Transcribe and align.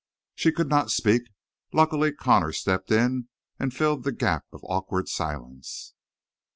She 0.33 0.51
could 0.51 0.67
not 0.67 0.89
speak; 0.89 1.29
luckily 1.71 2.11
Connor 2.11 2.53
stepped 2.53 2.91
in 2.91 3.27
and 3.59 3.71
filled 3.71 4.03
the 4.03 4.11
gap 4.11 4.45
of 4.51 4.61
awkward 4.65 5.07
silence. 5.07 5.93